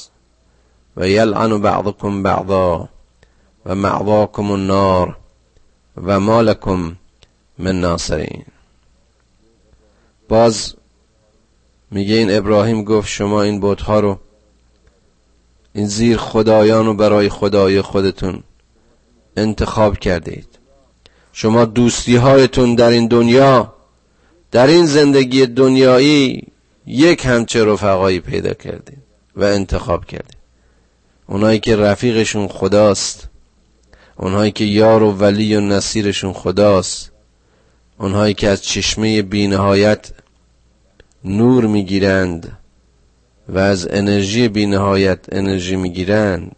[0.97, 2.87] ويلعن بعضكم بعضا
[3.65, 5.15] ومعضاكم النار
[5.97, 6.95] وما لكم
[7.59, 8.43] من ناصرین.
[10.29, 10.73] باز
[11.91, 14.19] میگه این ابراهیم گفت شما این بتها رو
[15.73, 18.43] این زیر خدایان رو برای خدای خودتون
[19.37, 20.47] انتخاب کردید.
[21.37, 23.73] شما دوستی هایتون در این دنیا
[24.51, 26.47] در این زندگی دنیایی
[26.85, 28.97] یک همچه رفقایی پیدا کردید
[29.35, 30.37] و انتخاب کردید
[31.27, 33.29] اونایی که رفیقشون خداست
[34.17, 37.11] اونهایی که یار و ولی و نصیرشون خداست
[37.99, 40.11] اونهایی که از چشمه بینهایت
[41.23, 42.57] نور می‌گیرند
[43.49, 46.55] و از انرژی بینهایت انرژی می‌گیرند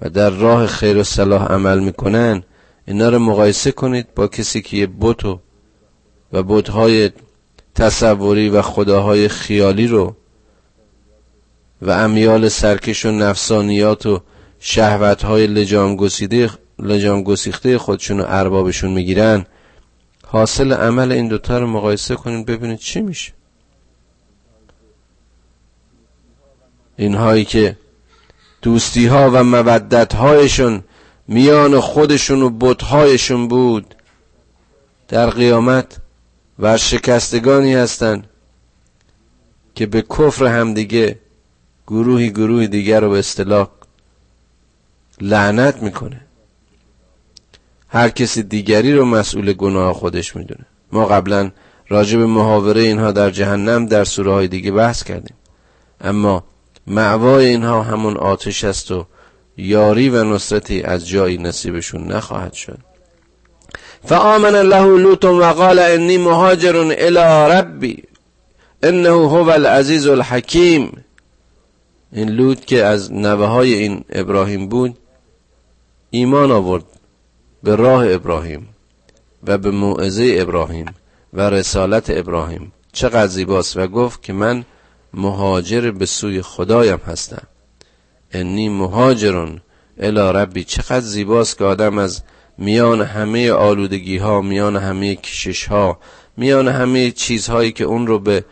[0.00, 2.42] و در راه خیر و صلاح عمل می‌کنن
[2.88, 5.40] اینا رو مقایسه کنید با کسی که یه بتو
[6.32, 7.10] و بتهای
[7.74, 10.16] تصوری و خداهای خیالی رو
[11.82, 14.20] و امیال سرکش و نفسانیات و
[14.60, 16.08] شهوتهای لجام,
[16.78, 19.46] لجام گسیخته خودشون و اربابشون می‌گیرن
[20.26, 23.32] حاصل عمل این دوتا رو مقایسه کنید ببینید چی میشه.
[26.96, 27.76] اینهایی که
[28.62, 30.84] دوستی ها و مودت هایشون
[31.28, 33.94] میان خودشون و بتهایشون بود.
[35.08, 35.96] در قیامت
[36.58, 38.26] ورشکستگانی هستند
[39.74, 41.18] که به کفر همدیگه
[41.86, 43.68] گروهی گروهی دیگر رو به اصطلاح
[45.20, 46.20] لعنت می‌کنه.
[47.88, 50.64] هر کسی دیگری رو مسئول گناه خودش می‌دونه.
[50.92, 51.50] ما قبلا
[51.88, 55.36] راجع به محاوره اینها در جهنم در سوره های دیگه بحث کردیم.
[56.00, 56.44] اما
[56.86, 59.06] معوای اینها همون آتش است و
[59.58, 62.78] یاری و نصرتی از جایی نصیبشون نخواهد شد.
[64.04, 68.02] فآمن له لوط وقال انی مهاجر الى ربی
[68.82, 71.04] انه هو العزیز الحکیم.
[72.12, 74.96] این لوط که از نوه های این ابراهیم بود
[76.10, 76.84] ایمان آورد
[77.62, 78.68] به راه ابراهیم
[79.46, 80.86] و به موعظه ابراهیم
[81.32, 82.72] و رسالت ابراهیم.
[82.92, 84.64] چقدر زیباست و گفت که من
[85.14, 87.46] مهاجر به سوی خدایم هستم.
[88.32, 89.60] انی مهاجرون
[89.98, 90.64] الی ربی.
[90.64, 92.22] چقدر زیباست که آدم از
[92.58, 95.98] میان همه آلودگی ها میان همه کشش ها
[96.36, 98.44] میان همه چیزهایی که اون رو به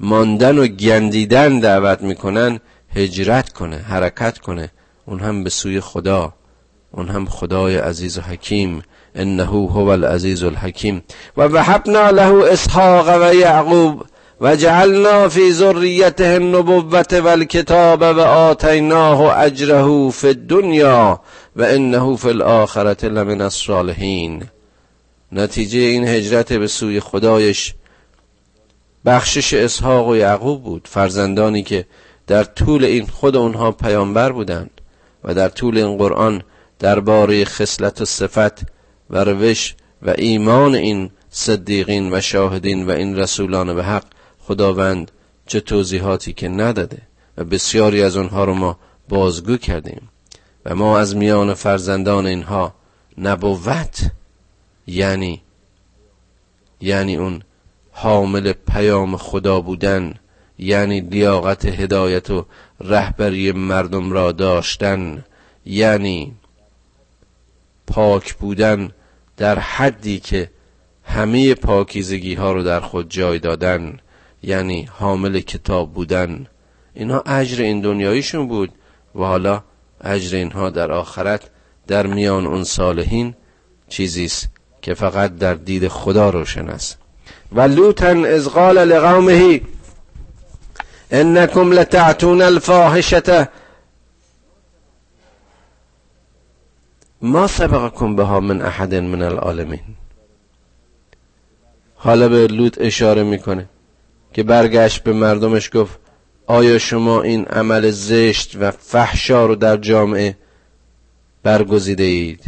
[0.00, 2.60] ماندن و گندیدن دعوت می‌کنن
[2.94, 4.70] هجرت کنه حرکت کنه.
[5.06, 6.32] اون هم به سوی خدا.
[6.90, 8.82] اون هم خدای عزیز و حکیم.
[9.14, 11.02] انه هو العزیز الحکیم.
[11.36, 14.04] و وحبنا له اسحاق و یعقوب
[14.40, 21.20] و جعلنا فی ذریته النبوت والکتاب و آتیناه اجره فی الدنیا
[21.56, 24.42] و انه فی الاخرت لمن الصالحین.
[25.32, 27.74] نتیجه این هجرت به سوی خدایش
[29.04, 31.86] بخشش اسحاق و یعقوب بود فرزندانی که
[32.26, 34.80] در طول این خود اونها پیامبر بودند
[35.24, 36.42] و در طول این قرآن
[36.78, 38.60] درباره خصلت و صفت
[39.10, 44.04] و روش و ایمان این صدیقین و شاهدین و این رسولان به حق
[44.50, 45.10] خداوند
[45.46, 46.98] چه توضیحاتی که نداده
[47.36, 48.78] و بسیاری از اونها رو ما
[49.08, 50.08] بازگو کردیم
[50.64, 52.74] و ما از میان فرزندان اینها
[53.18, 54.10] نبوت
[54.86, 55.40] یعنی
[56.80, 57.42] یعنی اون
[57.92, 60.14] حامل پیام خدا بودن
[60.58, 62.46] یعنی لیاقت هدایت و
[62.80, 65.24] رهبری مردم را داشتن
[65.66, 66.32] یعنی
[67.86, 68.90] پاک بودن
[69.36, 70.50] در حدی که
[71.04, 73.98] همه پاکیزگی ها رو در خود جای دادن.
[74.42, 76.46] یعنی حامل کتاب بودن.
[76.94, 78.72] اینها اجر این دنیاییشون بود
[79.14, 79.62] و حالا
[80.00, 81.42] اجر اینها در آخرت
[81.86, 83.34] در میان اون صالحین
[83.88, 84.48] چیزیست
[84.82, 86.98] که فقط در دید خدا روشن است.
[87.52, 89.60] و لوطا از قال لقومه
[91.10, 93.48] انکم لتعتون الفاحشة.
[97.22, 99.80] ما سبقكم بها من احد من العالمین.
[101.96, 103.68] حالا به لوط اشاره می‌کنه.
[104.32, 105.98] که برگشت به مردمش گفت
[106.46, 110.36] آیا شما این عمل زشت و فحشا رو در جامعه
[111.42, 112.44] برگزیده اید؟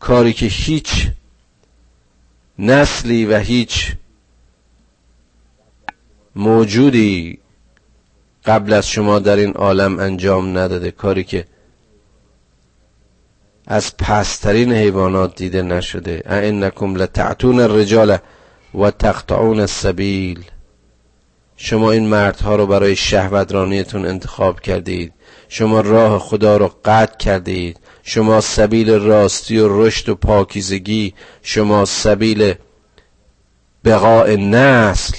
[0.00, 1.08] کاری که هیچ
[2.58, 3.92] نسلی و هیچ
[6.36, 7.38] موجودی
[8.44, 10.90] قبل از شما در این عالم انجام نداده.
[10.90, 11.44] کاری که
[13.66, 16.22] از پسترین حیوانات دیده نشده.
[16.42, 18.18] اینکم لتعتون الرجال
[18.74, 20.44] و تقطعون السبیل.
[21.56, 25.12] شما این مردها رو برای شهوترانیتون انتخاب کردید.
[25.48, 27.80] شما راه خدا رو قطع کردید.
[28.02, 31.14] شما سبیل راستی و رشد و پاکیزگی.
[31.42, 32.54] شما سبیل
[33.84, 35.16] بقاء نسل.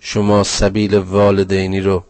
[0.00, 2.04] شما سبیل والدینی رو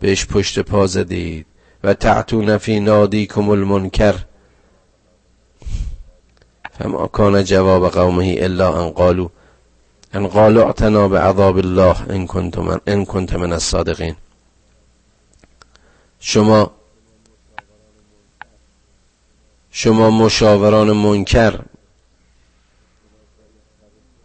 [0.00, 1.46] بهش پشت پا زدید.
[1.84, 4.14] و تعتون فی نادیکم المنکر.
[6.78, 9.28] فما کان جواب قومه الا ان قالوا
[10.14, 14.14] ان قالوا اعتنا بعذاب الله ان كنت من ان كنت من الصادقین
[16.20, 16.70] شما
[19.70, 21.60] شما مشاوران منکر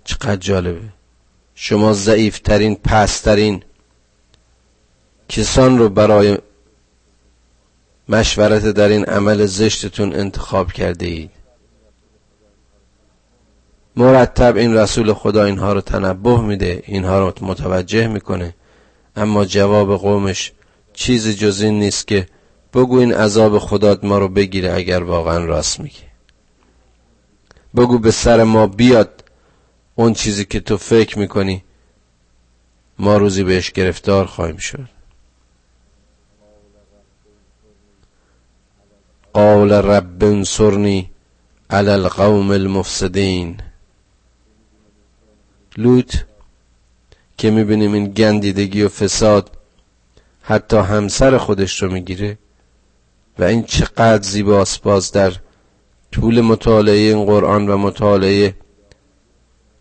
[0.04, 0.90] چقدر جالبه.
[1.56, 3.64] شما ضعیفترین پسترین
[5.30, 6.38] کسان رو برای
[8.10, 11.41] مشورت در این عمل زشتتون انتخاب کرده اید
[13.96, 18.56] مرتب این رسول خدا اینها رو تنبه میده اینها رو متوجه می‌کنه.
[19.16, 20.52] اما جواب قومش
[20.94, 22.28] چیز جز این نیست که
[22.74, 26.12] بگو این عذاب خدات ما رو بگیره اگر واقعا راست میگه.
[27.76, 29.24] بگو به سر ما بیاد
[29.96, 31.64] اون چیزی که تو فکر می‌کنی.
[33.00, 34.90] ما روزی بهش گرفتار خواهیم شد.
[39.34, 41.12] قال رب انصرنی
[41.70, 43.58] علی القوم المفسدین.
[45.78, 46.16] لوط
[47.38, 49.52] که می‌بینیم این گندیدگی و فساد
[50.42, 52.38] حتی همسر خودش رو می‌گیره
[53.40, 55.34] و این چقدر زیباست باز در
[56.12, 58.56] طول مطالعه این قرآن و مطالعه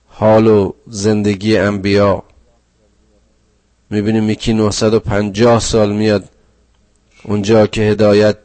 [0.06, 2.22] حال و زندگی انبیا.
[3.90, 6.28] می‌بینیم یکی 950 سال میاد
[7.24, 8.38] اونجا که هدایت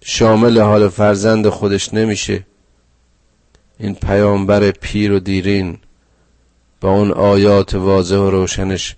[0.00, 2.46] شامل حال فرزند خودش نمیشه.
[3.78, 5.78] این پیامبر پیر و دیرین
[6.80, 8.96] با اون آیات واضح و روشنش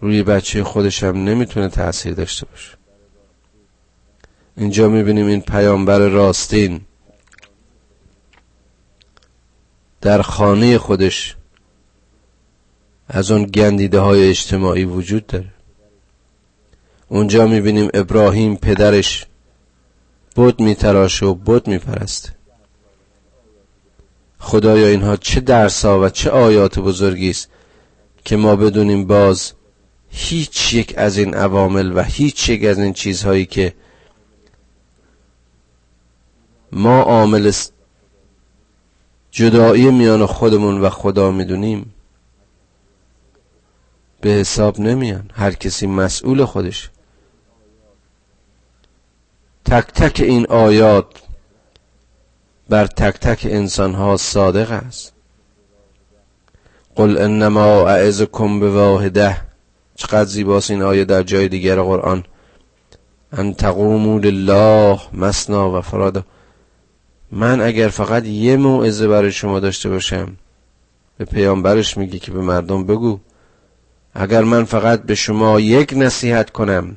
[0.00, 2.76] روی بچه خودش هم نمی‌تونه تاثیر داشته باشه.
[4.56, 6.80] اینجا می‌بینیم این پیامبر راستین
[10.00, 11.36] در خانه خودش
[13.08, 15.48] از اون گندیده های اجتماعی وجود داره.
[17.08, 19.26] اونجا می‌بینیم ابراهیم پدرش
[20.36, 22.32] بود میتراشه و بود میپرسته.
[24.38, 27.48] خدایا اینها چه درسا و چه آیات بزرگی است
[28.24, 29.52] که ما بدونیم باز
[30.08, 33.74] هیچ یک از این عوامل و هیچ یک از این چیزهایی که
[36.72, 37.52] ما عامل
[39.30, 41.94] جدایی میان خودمون و خدا می‌دونیم
[44.20, 45.30] به حساب نمیان.
[45.34, 46.90] هر کسی مسئول خودش.
[49.66, 51.06] تک تک این آیات
[52.68, 55.12] بر تک تک انسان ها صادق است.
[56.94, 59.36] قل انما اعزكم بواحده.
[59.94, 62.24] چقدر زیباست این آیه در جای دیگر قرآن.
[63.32, 66.22] ان تقوموا لله مسنا و فرادا
[67.32, 70.36] من اگر فقط یه موعظه برای شما داشته باشم
[71.18, 73.20] به پیامبرش میگه که به مردم بگو.
[74.14, 76.96] اگر من فقط به شما یک نصیحت کنم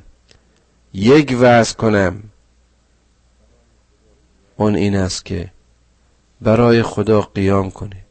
[0.92, 2.22] یک وعظ کنم
[4.60, 5.50] اون این است که
[6.40, 8.04] برای خدا قیام کنید.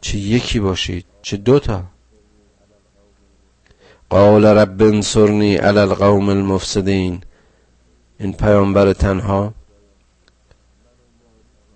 [0.00, 1.84] چه یکی باشید چه دوتا
[4.10, 7.20] قال رب انصرنی علی القوم المفسدین.
[8.18, 9.54] این پیامبر تنها.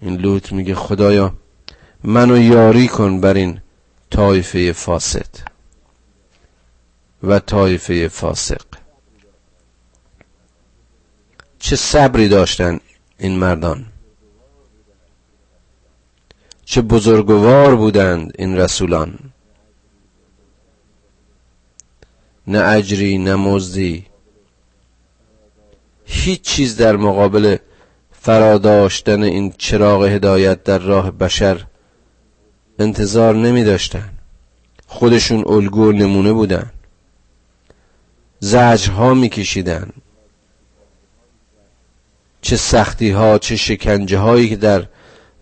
[0.00, 1.34] این لوط میگه خدایا
[2.04, 3.60] منو یاری کن بر این
[4.10, 5.36] طایفه فاسد
[7.22, 8.71] و طایفه فاسق.
[11.62, 12.80] چه صبری داشتن
[13.18, 13.86] این مردان؟
[16.64, 19.18] چه بزرگوار بودند این رسولان؟
[22.46, 24.06] نه اجری نه مزدی.
[26.04, 27.56] هیچ چیز در مقابل
[28.12, 31.66] فراداشتن این چراغ هدایت در راه بشر
[32.78, 34.10] انتظار نمی داشتن.
[34.86, 36.70] خودشون الگو نمونه بودن.
[38.40, 39.92] زجرها می کشیدن.
[42.42, 44.86] چه سختی ها چه شکنجه هایی که در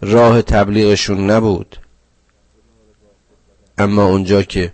[0.00, 1.76] راه تبلیغشون نبود.
[3.78, 4.72] اما اونجا که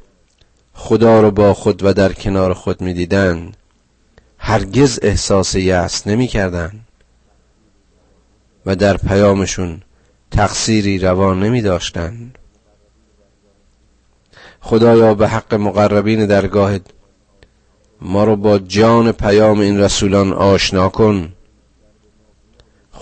[0.75, 3.53] خدا رو با خود و در کنار خود می‌دیدن
[4.39, 6.81] هرگز احساس یأس نمی‌کردن
[8.67, 9.83] و در پیامشون
[10.31, 12.33] تقصیری روان نمی داشتن
[14.61, 16.83] خدایا به حق مقربین درگاهت
[18.01, 21.33] ما رو با جان پیام این رسولان آشنا کن.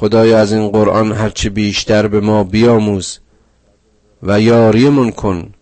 [0.05, 3.19] خدایا از این قرآن هرچه بیشتر به ما بیاموز
[4.23, 5.53] و یاریمون کن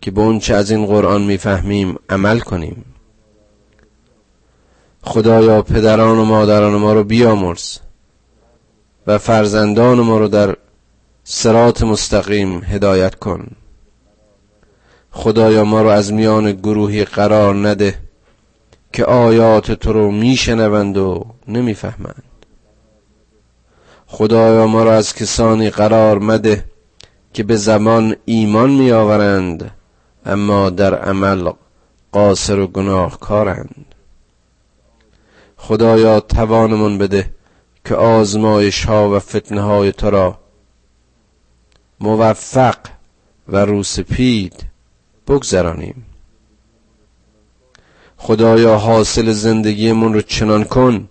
[0.00, 2.84] که به اونچه از این قرآن می‌فهمیم عمل کنیم.
[5.02, 7.78] خدایا پدران و مادران ما رو بیامرز
[9.06, 10.56] و فرزندان ما رو در
[11.24, 13.46] سرات مستقیم هدایت کن.
[15.10, 17.98] خدایا ما رو از میان گروهی قرار نده
[18.92, 22.27] که آیات تو رو میشنوند و نمی‌فهمند.
[24.10, 26.64] خدایا ما را از کسانی قرار مده
[27.32, 29.70] که به زمان ایمان میآورند
[30.26, 31.52] اما در عمل
[32.12, 33.94] قاصر و گناهکارند.
[35.56, 37.30] خدایا توانمون بده
[37.84, 40.38] که آزمایش ها و فتنه های تو را
[42.00, 42.76] موفق
[43.48, 44.64] و روسپید
[45.28, 46.06] بگذرانیم.
[48.16, 51.08] خدایا حاصل زندگیمون رو چنان کن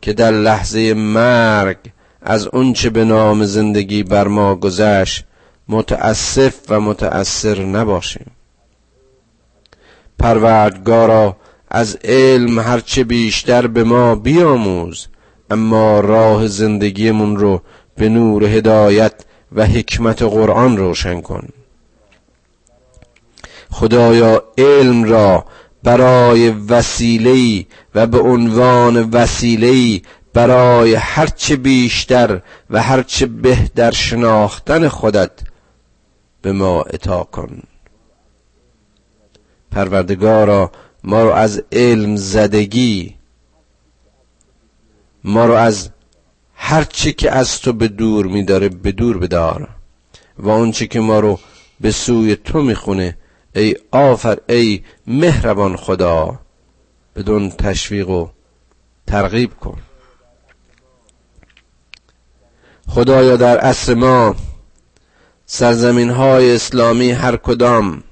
[0.00, 1.76] که در لحظه مرگ
[2.22, 5.24] از اونچه به نام زندگی بر ما گذشت
[5.68, 8.26] متاسف و متأثر نباشیم.
[10.18, 11.36] پروردگارا
[11.68, 15.06] از علم هرچه بیشتر به ما بیاموز
[15.50, 17.62] اما راه زندگیمون رو
[17.96, 19.12] به نور هدایت
[19.52, 21.48] و حکمت قرآن روشن کن.
[23.70, 25.44] خدایا علم را
[25.82, 30.02] برای وسیله و به عنوان وسیله
[30.32, 35.30] برای هرچه بیشتر و هرچه بهتر شناختن خودت
[36.42, 37.62] به ما عطا کن.
[39.70, 40.72] پروردگارا
[41.04, 43.14] ما رو از علم زدگی
[45.24, 45.90] ما رو از
[46.54, 49.68] هر چی که از تو به دور میداره به دور بدار
[50.38, 51.38] و چی که ما رو
[51.80, 53.16] به سوی تو می‌خونه
[53.54, 56.38] ای آفر ای مهربان خدا
[57.16, 58.28] بدون تشویق و
[59.06, 59.78] ترغیب کن.
[62.94, 64.34] خدایا در عصر ما
[65.46, 68.02] سرزمین های اسلامی هر کدام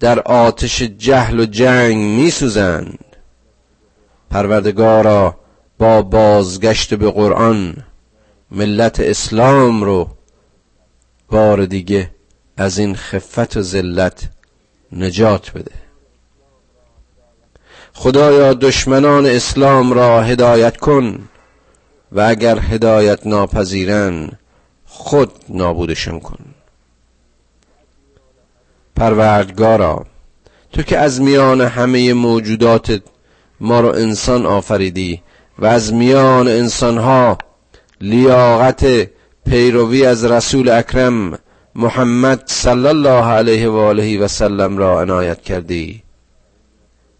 [0.00, 3.04] در آتش جهل و جنگ می سوزند
[4.30, 5.36] پروردگارا
[5.78, 7.76] با بازگشت به قرآن
[8.50, 10.08] ملت اسلام رو
[11.28, 12.10] بار دیگه
[12.56, 14.28] از این خفت و ذلت
[14.92, 15.72] نجات بده.
[17.92, 21.28] خدایا دشمنان اسلام را هدایت کن.
[22.12, 24.30] و اگر هدایت ناپذیرن
[24.86, 26.38] خود نابودشان کن.
[28.96, 30.06] پروردگارا
[30.72, 33.02] تو که از میان همه موجودات
[33.60, 35.22] ما رو انسان آفریدی
[35.58, 37.38] و از میان انسانها
[38.00, 39.08] لیاقت
[39.46, 41.38] پیروی از رسول اکرم
[41.74, 46.02] محمد صلی الله علیه و آله و سلم را عنایت کردی.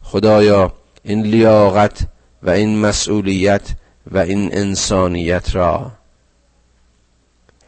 [0.02, 0.72] خدایا
[1.04, 2.06] این لیاقت
[2.42, 3.62] و این مسئولیت
[4.10, 5.92] و این انسانیت را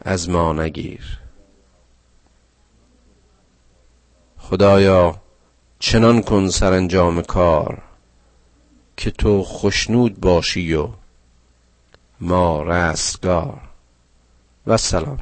[0.01, 1.19] از ما نگیر.
[4.37, 5.21] خدایا
[5.79, 7.81] چنان کن سرانجام کار
[8.97, 10.89] که تو خشنود باشی و
[12.19, 13.61] ما رستگار.
[14.67, 15.19] و سلام.